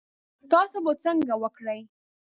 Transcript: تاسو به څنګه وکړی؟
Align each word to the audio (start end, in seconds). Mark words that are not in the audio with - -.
تاسو 0.51 0.77
به 0.85 0.91
څنګه 1.03 1.35
وکړی؟ 1.41 1.79